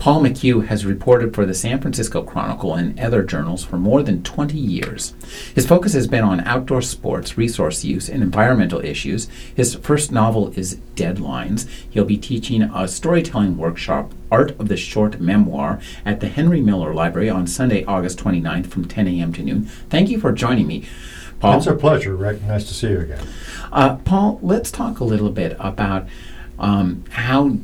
[0.00, 4.22] Paul McHugh has reported for the San Francisco Chronicle and other journals for more than
[4.22, 5.12] 20 years.
[5.54, 9.28] His focus has been on outdoor sports, resource use, and environmental issues.
[9.54, 11.68] His first novel is Deadlines.
[11.90, 16.94] He'll be teaching a storytelling workshop, Art of the Short Memoir, at the Henry Miller
[16.94, 19.34] Library on Sunday, August 29th from 10 a.m.
[19.34, 19.66] to noon.
[19.90, 20.88] Thank you for joining me.
[21.40, 21.58] Paul.
[21.58, 22.40] It's a pleasure, Rick.
[22.44, 23.26] Nice to see you again.
[23.70, 26.06] Uh, Paul, let's talk a little bit about
[26.58, 27.58] um, how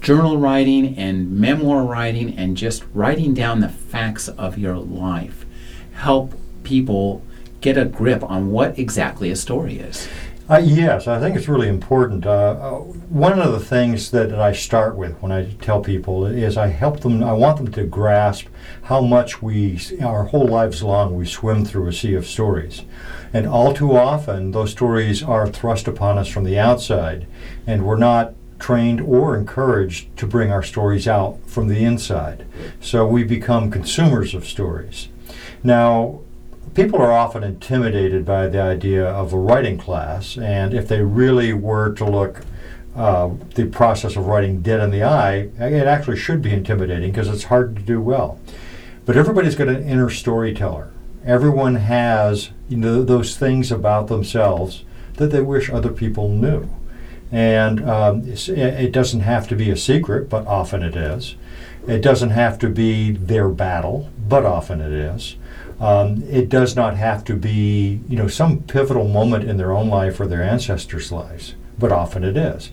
[0.00, 5.44] journal writing and memoir writing and just writing down the facts of your life
[5.92, 6.32] help
[6.64, 7.22] people
[7.60, 10.08] get a grip on what exactly a story is?
[10.48, 12.26] Uh, yes, I think it's really important.
[12.26, 16.26] Uh, uh, one of the things that, that I start with when I tell people
[16.26, 18.46] is I help them, I want them to grasp
[18.82, 22.82] how much we, our whole lives long, we swim through a sea of stories.
[23.32, 27.28] And all too often, those stories are thrust upon us from the outside,
[27.64, 32.46] and we're not trained or encouraged to bring our stories out from the inside.
[32.80, 35.08] So we become consumers of stories.
[35.64, 36.20] Now,
[36.74, 41.52] people are often intimidated by the idea of a writing class, and if they really
[41.52, 42.42] were to look
[42.96, 47.28] uh, the process of writing dead in the eye, it actually should be intimidating because
[47.28, 48.38] it's hard to do well.
[49.06, 50.92] But everybody's got an inner storyteller.
[51.24, 56.68] Everyone has you know, those things about themselves that they wish other people knew.
[57.32, 61.36] And um, it doesn't have to be a secret, but often it is.
[61.86, 65.36] It doesn't have to be their battle, but often it is.
[65.80, 69.88] Um, it does not have to be, you know, some pivotal moment in their own
[69.88, 72.70] life or their ancestors' lives, but often it is.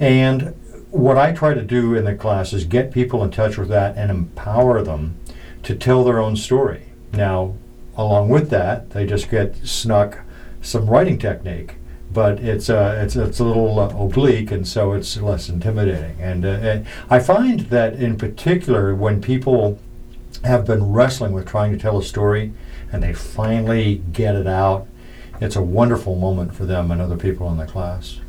[0.00, 0.54] And
[0.90, 3.96] what I try to do in the class is get people in touch with that
[3.96, 5.16] and empower them
[5.62, 6.88] to tell their own story.
[7.12, 7.54] Now,
[7.96, 10.20] along with that, they just get snuck
[10.60, 11.74] some writing technique
[12.12, 16.20] but it's uh, it's it's a little uh, oblique, and so it's less intimidating.
[16.20, 19.78] And, uh, and I find that in particular, when people
[20.44, 22.52] have been wrestling with trying to tell a story,
[22.92, 24.86] and they finally get it out,
[25.40, 28.20] it's a wonderful moment for them and other people in the class.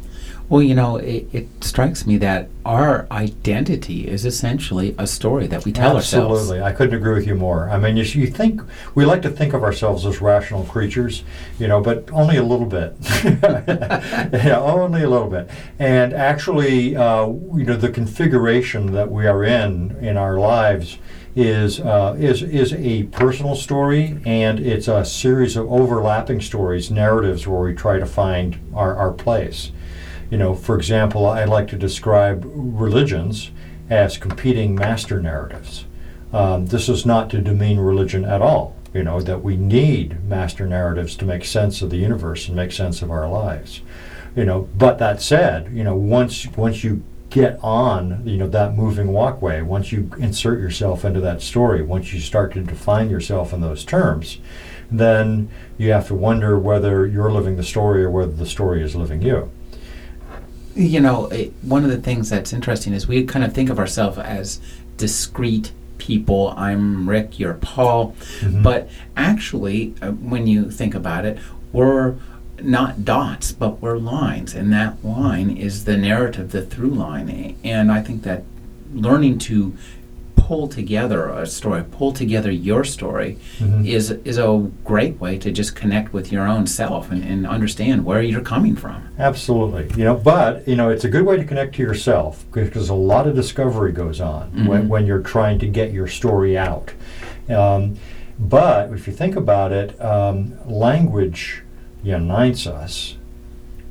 [0.49, 5.63] Well, you know, it, it, strikes me that our identity is essentially a story that
[5.63, 6.31] we tell Absolutely.
[6.31, 6.41] ourselves.
[6.41, 6.67] Absolutely.
[6.67, 7.69] I couldn't agree with you more.
[7.69, 8.61] I mean, you, you, think,
[8.95, 11.23] we like to think of ourselves as rational creatures,
[11.59, 12.95] you know, but only a little bit.
[13.23, 15.51] yeah, only a little bit.
[15.77, 20.97] And actually, uh, you know, the configuration that we are in in our lives
[21.35, 27.47] is uh, is is a personal story, and it's a series of overlapping stories, narratives,
[27.47, 29.71] where we try to find our, our place.
[30.29, 33.51] You know, for example, I like to describe religions
[33.89, 35.85] as competing master narratives.
[36.31, 38.75] Um, this is not to demean religion at all.
[38.93, 42.71] You know that we need master narratives to make sense of the universe and make
[42.71, 43.81] sense of our lives.
[44.35, 48.75] You know, but that said, you know, once once you get on you know that
[48.75, 53.53] moving walkway once you insert yourself into that story once you start to define yourself
[53.53, 54.39] in those terms
[54.89, 55.47] then
[55.77, 59.21] you have to wonder whether you're living the story or whether the story is living
[59.21, 59.51] you
[60.79, 63.77] you know, it, one of the things that's interesting is we kind of think of
[63.77, 64.61] ourselves as
[64.95, 66.53] discrete people.
[66.55, 68.15] I'm Rick, you're Paul.
[68.39, 68.63] Mm-hmm.
[68.63, 71.37] But actually, uh, when you think about it,
[71.73, 72.15] we're
[72.61, 74.53] not dots, but we're lines.
[74.53, 77.57] And that line is the narrative, the through line.
[77.63, 78.43] And I think that
[78.93, 79.77] learning to
[80.49, 83.85] pull together a story, pull together your story, mm-hmm.
[83.85, 88.03] is is a great way to just connect with your own self and, and understand
[88.03, 89.07] where you're coming from.
[89.19, 92.89] Absolutely, you know, but you know, it's a good way to connect to yourself because
[92.89, 94.65] a lot of discovery goes on mm-hmm.
[94.65, 96.93] when, when you're trying to get your story out.
[97.47, 97.99] Um,
[98.39, 101.61] but if you think about it, um, language
[102.01, 103.17] unites us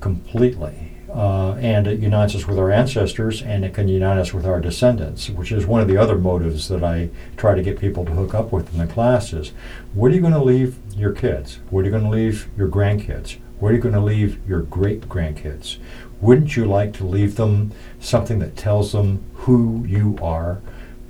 [0.00, 4.44] completely uh, and it unites us with our ancestors and it can unite us with
[4.44, 8.04] our descendants, which is one of the other motives that I try to get people
[8.04, 9.52] to hook up with in the classes.
[9.94, 11.60] What are you going to leave your kids?
[11.70, 13.38] What are you going to leave your grandkids?
[13.58, 15.78] What are you going to leave your great grandkids?
[16.20, 20.60] Wouldn't you like to leave them something that tells them who you are,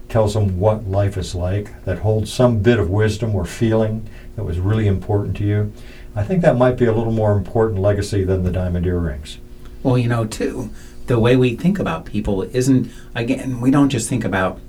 [0.08, 4.44] tells them what life is like, that holds some bit of wisdom or feeling that
[4.44, 5.72] was really important to you?
[6.14, 9.38] I think that might be a little more important legacy than the diamond earrings.
[9.82, 10.70] Well, you know, too,
[11.06, 14.60] the way we think about people isn't, again, we don't just think about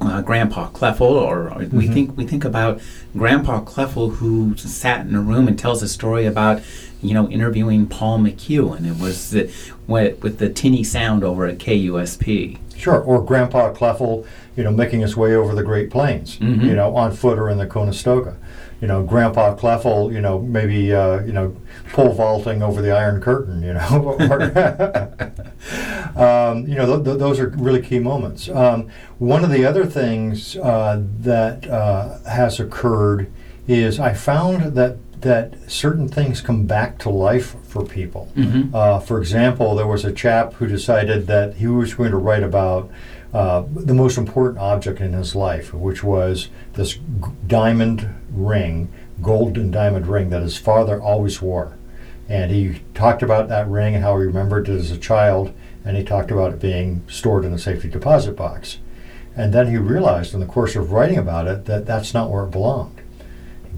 [0.00, 1.92] uh, Grandpa Kleffel, or, or we Mhm.
[1.92, 2.80] think we think about
[3.16, 6.60] Grandpa Kleffel who sat in a room and tells a story about
[7.02, 9.52] you know interviewing Paul McHugh, and it was the,
[9.86, 12.58] with, with the tinny sound over at KUSP.
[12.76, 14.26] Sure, or Grandpa Kleffel,
[14.56, 16.64] you know, making his way over the Great Plains, Mhm.
[16.64, 18.36] you know, on foot or in the Conestoga.
[18.80, 21.54] You know, Grandpa Kleffel, you know, maybe, uh, you know,
[21.92, 24.16] pole vaulting over the Iron Curtain, you know.
[26.16, 28.48] um, you know, th- th- those are really key moments.
[28.48, 28.88] Um,
[29.18, 33.30] one of the other things uh, that uh, has occurred
[33.68, 38.28] is I found that that certain things come back to life for people.
[38.36, 38.74] Mhm.
[38.74, 42.42] Uh, for example, there was a chap who decided that he was going to write
[42.42, 42.90] about
[43.32, 47.00] uh, the most important object in his life, which was this g-
[47.46, 48.88] diamond ring,
[49.22, 51.76] gold and diamond ring that his father always wore.
[52.28, 55.52] And he talked about that ring and how he remembered it as a child,
[55.84, 58.78] and he talked about it being stored in a safety deposit box.
[59.36, 62.42] And then he realized in the course of writing about it that that's not where
[62.44, 62.99] it belonged.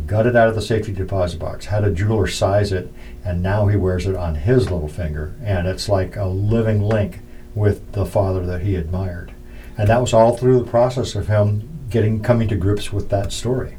[0.06, 2.92] Got it out of the safety deposit box, had a jeweler size it,
[3.24, 5.34] and now he wears it on his little finger.
[5.42, 7.20] And it's like a living link
[7.54, 9.32] with the father that he admired.
[9.76, 13.32] And that was all through the process of him getting coming to grips with that
[13.32, 13.76] story.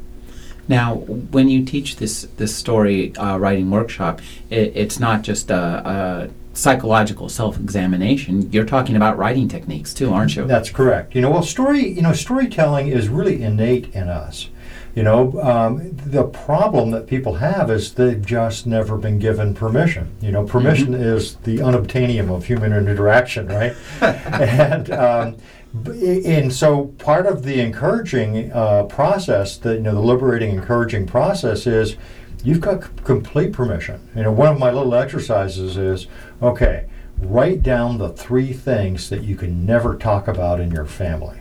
[0.66, 4.20] Now, when you teach this this story uh, writing workshop,
[4.50, 8.50] it, it's not just a, a psychological self examination.
[8.50, 10.46] You're talking about writing techniques too, aren't you?
[10.46, 11.14] That's correct.
[11.14, 11.88] You know, well, story.
[11.88, 14.48] You know, storytelling is really innate in us.
[14.94, 20.16] You know, um, the problem that people have is they've just never been given permission.
[20.20, 23.74] You know, permission is the unobtainium of human interaction, right?
[24.00, 25.36] and um,
[25.84, 31.66] and so part of the encouraging uh, process, the you know, the liberating, encouraging process
[31.66, 31.96] is
[32.44, 34.08] you've got c- complete permission.
[34.14, 36.06] You know, one of my little exercises is
[36.40, 36.86] okay.
[37.18, 41.40] Write down the three things that you can never talk about in your family.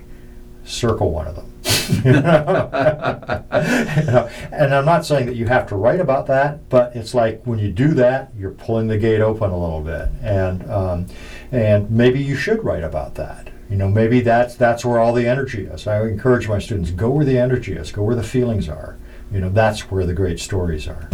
[0.63, 1.52] Circle one of them.
[1.89, 3.49] You know?
[4.51, 7.59] And I'm not saying that you have to write about that, but it's like when
[7.59, 11.07] you do that, you're pulling the gate open a little bit, and um,
[11.51, 13.49] and maybe you should write about that.
[13.69, 15.87] You know, maybe that's that's where all the energy is.
[15.87, 18.97] I encourage my students go where the energy is, go where the feelings are.
[19.31, 21.09] You know, that's where the great stories are.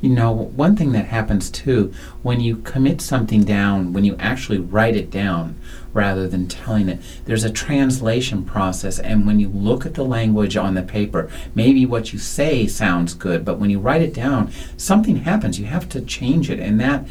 [0.00, 4.58] You know, one thing that happens too, when you commit something down, when you actually
[4.58, 5.58] write it down
[5.94, 8.98] rather than telling it, there's a translation process.
[8.98, 13.14] And when you look at the language on the paper, maybe what you say sounds
[13.14, 15.58] good, but when you write it down, something happens.
[15.58, 16.58] You have to change it.
[16.58, 17.06] And that,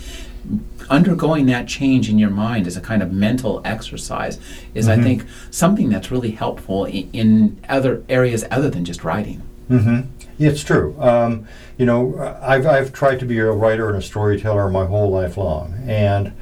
[0.90, 4.38] undergoing that change in your mind is a kind of mental exercise,
[4.76, 5.04] is I Mhm.
[5.04, 9.42] think something that's really helpful in, in other areas other than just writing.
[9.72, 10.02] Mm-hmm.
[10.40, 10.94] It's true.
[11.00, 11.46] Um,
[11.78, 15.38] you know, I've, I've tried to be a writer and a storyteller my whole life
[15.38, 16.34] long, and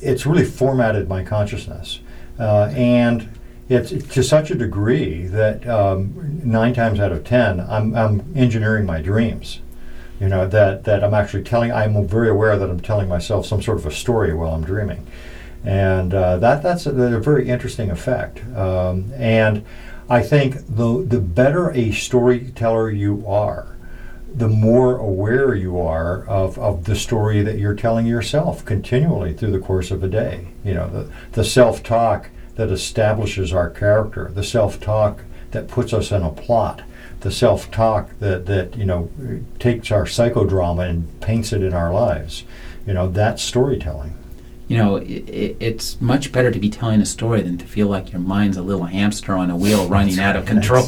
[0.00, 2.00] it's really formatted my consciousness.
[2.38, 3.28] Uh, and
[3.68, 8.86] it's to such a degree that um, nine times out of ten, I'm, I'm engineering
[8.86, 9.60] my dreams.
[10.20, 13.62] You know, that, that I'm actually telling, I'm very aware that I'm telling myself some
[13.62, 15.06] sort of a story while I'm dreaming.
[15.64, 18.44] And uh, that, that's a, a very interesting effect.
[18.56, 19.64] Um, and
[20.10, 23.76] I think the the better a storyteller you are,
[24.34, 29.52] the more aware you are of, of the story that you're telling yourself continually through
[29.52, 30.48] the course of a day.
[30.64, 35.22] You know, the, the self talk that establishes our character, the self talk
[35.52, 36.82] that puts us in a plot,
[37.20, 39.10] the self talk that, that, you know,
[39.58, 42.44] takes our psychodrama and paints it in our lives.
[42.86, 44.17] You know, that's storytelling.
[44.68, 47.88] You know, i i it's much better to be telling a story than to feel
[47.88, 50.84] like your mind's a little hamster on a wheel running out of control.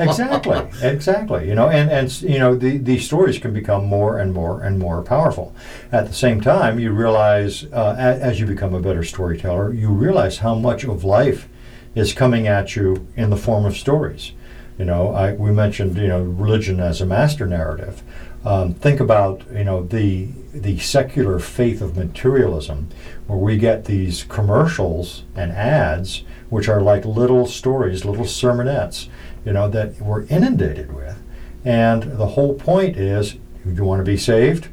[0.00, 1.48] exactly, exactly.
[1.48, 4.78] You know, and and you know the these stories can become more and more and
[4.78, 5.54] more powerful.
[5.90, 10.38] At the same time, you realize uh, as you become a better storyteller, you realize
[10.38, 11.48] how much of life
[11.94, 14.32] is coming at you in the form of stories.
[14.78, 18.02] You know, I, we mentioned you know religion as a master narrative.
[18.44, 22.88] Um, think about you know the the secular faith of materialism,
[23.26, 29.08] where we get these commercials and ads, which are like little stories, little sermonettes,
[29.44, 31.20] you know, that we're inundated with.
[31.64, 33.36] And the whole point is,
[33.66, 34.68] you want to be saved,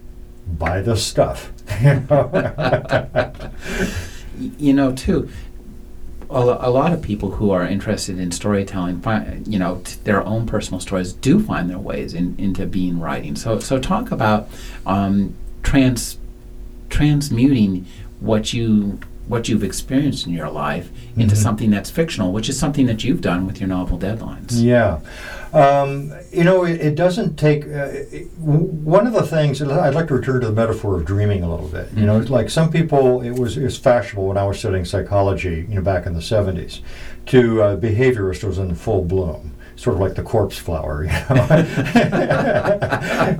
[0.48, 1.52] buy this stuff.
[1.82, 3.42] You know?
[4.58, 5.30] You know, too,
[6.32, 10.24] a, a lot of people who are interested in storytelling, find, you know, t- their
[10.26, 13.36] own personal stories do find their ways in, into being writing.
[13.36, 14.48] So, so talk about
[14.86, 16.18] um, trans
[16.90, 17.86] transmuting
[18.20, 21.38] what you what you've experienced in your life into Mhm.
[21.38, 24.62] something that's fictional, which is something that you've done with your novel Deadlines.
[24.62, 25.00] Yeah.
[25.54, 27.66] Um, you know, it, it doesn't take.
[27.66, 31.06] Uh, it, w- one of the things I'd like to return to the metaphor of
[31.06, 31.90] dreaming a little bit.
[31.94, 32.22] You know, Mhm.
[32.22, 35.66] it's like some people, it was it was fashionable when I was studying psychology.
[35.68, 36.80] You know, back in the '70s,
[37.28, 39.54] to uh, behaviorist was in full bloom.
[39.78, 41.48] Sort of like the corpse flower, you know,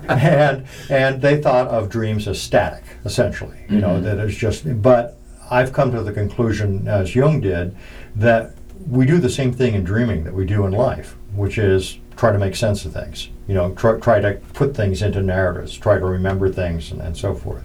[0.10, 3.58] and and they thought of dreams as static, essentially.
[3.70, 4.04] You know Mhm.
[4.04, 4.82] that it's just.
[4.82, 5.18] But
[5.52, 7.76] I've come to the conclusion, as Jung did,
[8.16, 8.54] that
[8.90, 12.32] we do the same thing in dreaming that we do in life, which is try
[12.32, 13.30] to make sense of things.
[13.48, 17.18] You know, try, try to put things into narratives, try to remember things, and, and
[17.18, 17.64] so forth.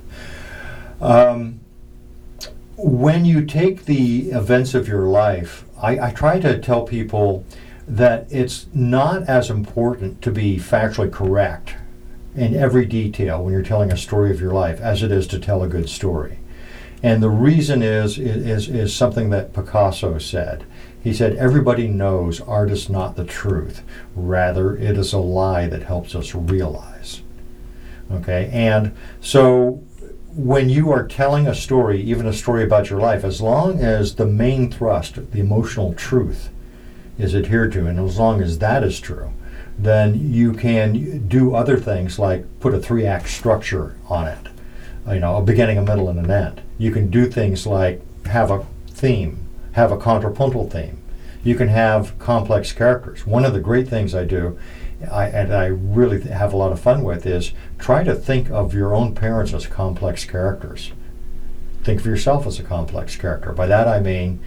[1.00, 1.60] Um,
[2.76, 7.44] when you take the events of your life, I, I try to tell people
[7.86, 11.76] that it's not as important to be factually correct
[12.34, 15.38] in every detail when you're telling a story of your life as it is to
[15.38, 16.38] tell a good story.
[17.02, 20.64] And the reason is, is, is something that Picasso said.
[21.06, 23.84] He said, Everybody knows art is not the truth.
[24.16, 27.22] Rather, it is a lie that helps us realize.
[28.10, 28.50] Okay?
[28.52, 29.84] And so
[30.34, 34.16] when you are telling a story, even a story about your life, as long as
[34.16, 36.50] the main thrust, the emotional truth,
[37.18, 39.32] is adhered to, and as long as that is true,
[39.78, 44.48] then you can do other things like put a three act structure on it,
[45.06, 46.62] you know, a beginning, a middle, and an end.
[46.78, 49.45] You can do things like have a theme,
[49.76, 50.98] have a contrapuntal theme.
[51.44, 53.26] You can have complex characters.
[53.26, 54.58] One of the great things I do,
[55.12, 58.50] I, and I really th- have a lot of fun with, is try to think
[58.50, 60.92] of your own parents as complex characters.
[61.84, 63.52] Think of yourself as a complex character.
[63.52, 64.40] By that I mean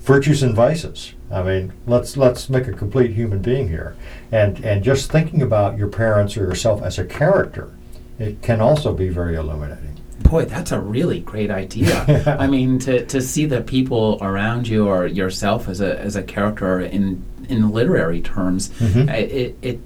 [0.00, 1.14] virtues and vices.
[1.30, 3.94] I mean, let's let's make a complete human being here,
[4.32, 7.72] and and just thinking about your parents or yourself as a character,
[8.18, 9.99] it can also be very illuminating.
[10.22, 12.36] Boy, that's a really great idea.
[12.38, 16.22] I mean, to, to see the people around you or yourself as a as a
[16.22, 19.12] character in in literary terms, Mhm.
[19.12, 19.80] It, it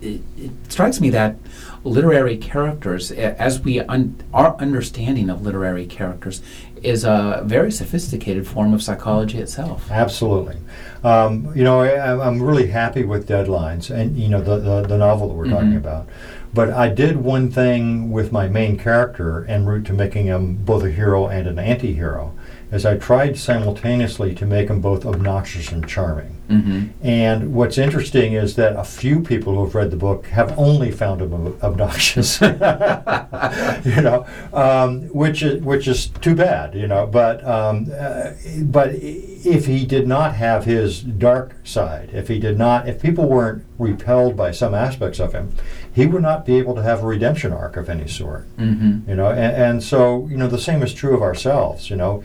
[0.00, 1.36] it it strikes me that
[1.84, 6.42] literary characters, as we un, our understanding of literary characters,
[6.82, 9.90] is a very sophisticated form of psychology itself.
[9.90, 10.56] Absolutely.
[11.02, 14.98] Um, you know, I, I'm really happy with deadlines and, you know, the, the, the
[14.98, 15.76] novel that we're talking Mhm.
[15.78, 16.08] about.
[16.54, 20.82] But I did one thing with my main character en route to making him both
[20.82, 22.34] a hero and an anti hero,
[22.70, 26.36] is I tried simultaneously to make him both obnoxious and charming.
[26.48, 27.06] Mm-hmm.
[27.06, 30.90] And what's interesting is that a few people who have read the book have only
[30.90, 32.40] found him ob- obnoxious.
[32.40, 36.74] you know, um, which is which is too bad.
[36.74, 42.28] You know, but um, uh, but if he did not have his dark side, if
[42.28, 45.54] he did not, if people weren't repelled by some aspects of him,
[45.94, 49.08] he would not be able to have a redemption arc of any sort Mm-hmm.
[49.10, 52.22] you know and, and so you know the same is true of ourselves you know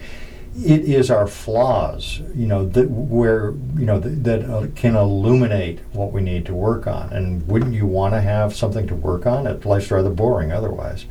[0.56, 5.80] it is our flaws you know that where you know that, that uh, can illuminate
[5.94, 9.26] what we need to work on and wouldn't you want to have something to work
[9.26, 11.06] on it life's rather boring otherwise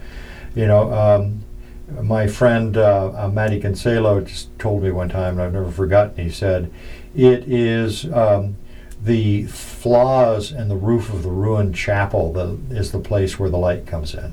[0.54, 1.42] you know um,
[2.00, 6.24] my friend uh, uh, Matty Cancelo just told me one time, and I've never forgotten.
[6.24, 6.72] He said,
[7.14, 8.56] "It is um,
[9.04, 13.58] the flaws in the roof of the ruined chapel that is the place where the
[13.58, 14.32] light comes in."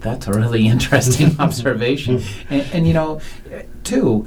[0.00, 2.22] That's a really interesting observation.
[2.48, 3.20] And, and you know,
[3.84, 4.26] too,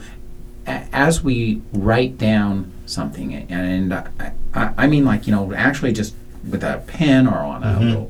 [0.66, 4.08] as we write down something, and I,
[4.54, 6.16] I, I mean, like, you know, actually just
[6.50, 8.10] with a pen or on a Mhm.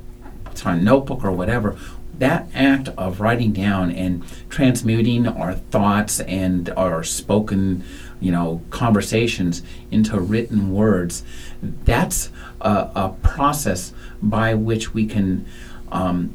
[0.66, 1.76] a notebook or whatever,
[2.20, 7.84] that act of writing down and transmuting our thoughts and our spoken,
[8.20, 11.24] you know, conversations into written words,
[11.62, 12.30] that's
[12.62, 15.46] a, a process by which we can
[15.92, 16.34] um,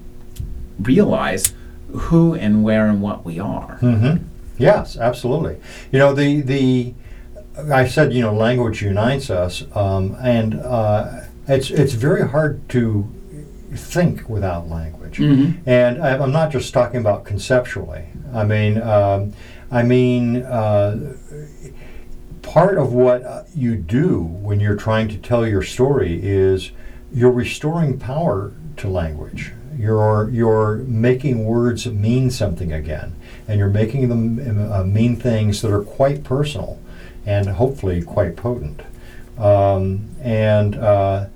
[0.80, 1.54] realize
[1.90, 3.78] who and where and what we are.
[3.80, 4.24] Mm-hmm.
[4.58, 5.58] Yes, absolutely.
[5.92, 6.94] You know, the the
[7.72, 13.08] I said you know language unites us, um, and uh, it's it's very hard to
[13.74, 14.97] think without language.
[15.12, 15.58] Mhm.
[15.66, 18.04] And I, I'm not just talking about conceptually.
[18.34, 19.32] I mean, um,
[19.70, 20.42] I mean.
[20.42, 21.14] Uh,
[22.42, 26.70] Part of what uh, you do when you're trying to tell your story is
[27.12, 29.52] you're restoring power to language.
[29.76, 33.14] You're you're making words mean something again,
[33.46, 36.78] and you're making them uh, mean things that are quite personal,
[37.26, 38.80] and hopefully quite potent.
[39.36, 41.26] Um, and uh,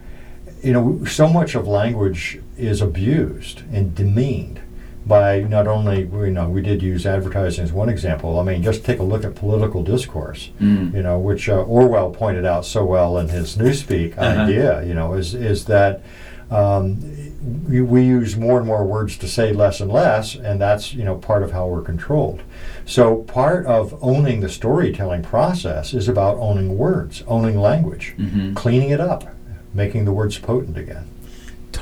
[0.62, 4.60] you know, so much of language is abused and demeaned
[5.04, 8.38] by not only you know we did use advertising as one example.
[8.38, 10.94] I mean, just take a look at political discourse Mm.
[10.94, 14.42] you know, which uh, Orwell pointed out so well in his Newspeak Uh-huh.
[14.42, 16.02] idea, you know, is is that
[16.52, 17.00] um,
[17.66, 21.02] we, we use more and more words to say less and less, and that's you
[21.02, 22.42] know part of how we're controlled.
[22.84, 28.54] So part of owning the storytelling process is about owning words, owning language, Mhm.
[28.54, 29.24] cleaning it up,
[29.74, 31.06] making the words potent again.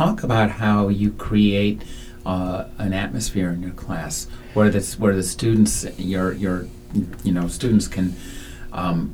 [0.01, 1.83] Talk about how you create
[2.25, 6.69] uh, an atmosphere in your class where the where the students your your
[7.23, 8.17] you know students can
[8.73, 9.13] um,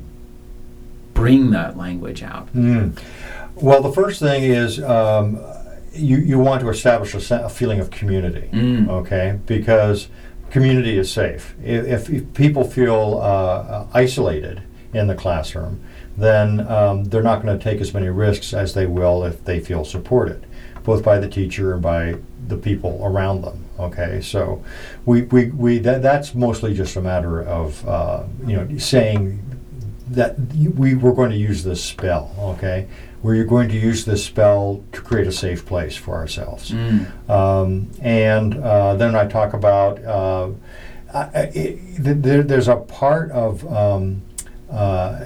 [1.13, 2.47] bring that language out.
[2.53, 2.97] Mm.
[3.55, 5.41] Well, the first thing is um,
[5.91, 8.87] you, you want to establish a, a feeling of community, Mm.
[8.87, 9.41] okay?
[9.45, 10.07] Because
[10.51, 11.53] community is safe.
[11.61, 14.63] If, if, if people feel uh, isolated
[14.93, 15.81] in the classroom,
[16.15, 19.59] then um, they're not going to take as many risks as they will if they
[19.59, 20.45] feel supported,
[20.87, 22.15] both by the teacher and by
[22.47, 23.65] the people around them.
[23.77, 24.63] Okay, so
[25.05, 29.43] we, we, we that, that's mostly just a matter of uh, you know saying
[30.09, 30.39] that
[30.77, 32.33] we we're going to use this spell.
[32.39, 32.87] Okay,
[33.21, 36.71] we're going to use this spell to create a safe place for ourselves.
[36.71, 37.29] Mm.
[37.29, 40.51] Um, and uh, then I talk about uh,
[41.33, 44.21] it, there, there's a part of um,
[44.71, 45.25] uh,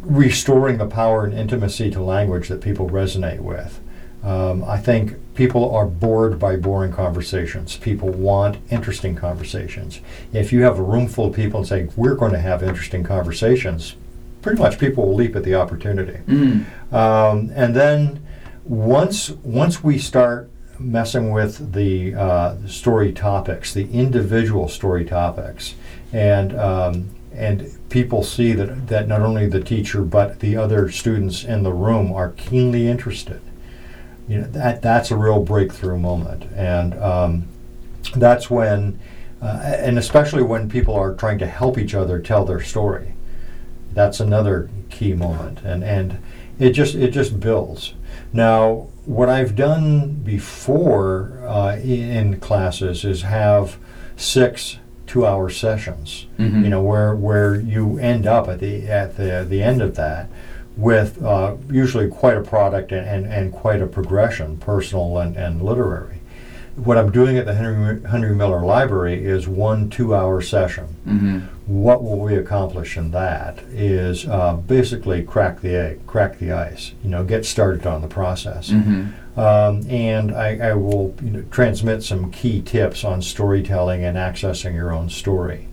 [0.00, 3.80] restoring the power and intimacy to language that people resonate with.
[4.22, 7.76] Um, I think people are bored by boring conversations.
[7.76, 10.00] People want interesting conversations.
[10.32, 13.02] If you have a room full of people and say, We're going to have interesting
[13.02, 13.96] conversations,
[14.42, 16.18] pretty much people will leap at the opportunity.
[16.26, 16.92] Mm.
[16.92, 18.26] Um, and then
[18.64, 25.74] once once we start messing with the uh, story topics, the individual story topics,
[26.12, 31.44] and um, and people see that that not only the teacher but the other students
[31.44, 33.40] in the room are keenly interested.
[34.30, 37.48] You know that that's a real breakthrough moment, and um,
[38.14, 38.98] that's when,
[39.42, 43.14] uh, and especially when people are trying to help each other tell their story.
[43.92, 45.62] That's another key moment.
[45.64, 46.18] And and
[46.60, 47.94] it just it just builds.
[48.32, 53.78] Now what i've done before uh, in, in classes is have
[54.16, 56.62] six two hour sessions Mhm.
[56.62, 60.28] you know where where you end up at the at the the end of that
[60.76, 66.16] with uh, usually quite a product and, and, quite a progression personal and, and literary
[66.76, 71.42] what i'm doing at the henry, henry miller library is one two hour session Mhm.
[71.66, 76.92] what will we accomplish in that is uh, basically crack the egg, crack the ice,
[77.02, 78.70] you know, get started on the process.
[78.70, 79.08] Mhm.
[79.36, 84.74] Um, and I, I will you know, transmit some key tips on storytelling and accessing
[84.74, 85.66] your own story.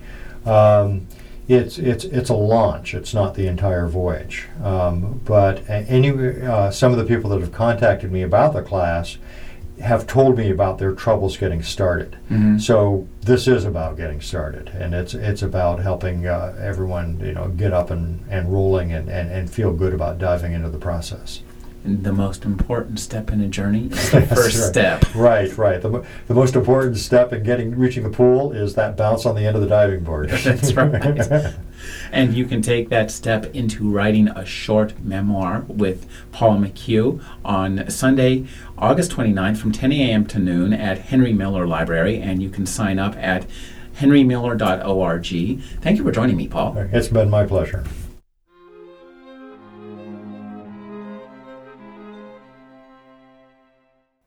[0.45, 1.08] Um,
[1.47, 4.47] it's, it's, it's a launch, it's not the entire voyage.
[4.63, 6.10] Um, but any,
[6.41, 9.17] uh, some of the people that have contacted me about the class
[9.81, 12.17] have told me about their troubles getting started.
[12.31, 12.60] Mhm.
[12.60, 17.49] So this is about getting started, and it's it's about helping uh, everyone you know
[17.49, 21.41] get up and, and rolling and, and, and feel good about diving into the process.
[21.88, 24.69] The most important step in a journey is the first right.
[24.69, 25.15] step.
[25.15, 25.82] Right, right.
[25.82, 29.45] The, the most important step in getting reaching the pool is that bounce on the
[29.45, 30.30] end of the diving board.
[30.43, 31.56] That's right.
[32.12, 37.89] And you can take that step into writing a short memoir with Paul McHugh on
[37.89, 38.47] Sunday,
[38.78, 40.26] August 29th from 10 a.m.
[40.26, 42.19] to noon at Henry Miller Library.
[42.19, 43.45] And you can sign up at
[44.00, 45.62] henrymiller.org.
[45.82, 46.76] Thank you for joining me, Paul.
[46.91, 47.86] it's been my pleasure.